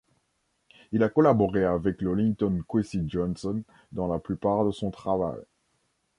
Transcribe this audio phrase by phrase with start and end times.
[0.93, 3.61] Il a collaboré avec le Linton Kwesi Johnson
[3.91, 5.37] dans la plupart de son travail.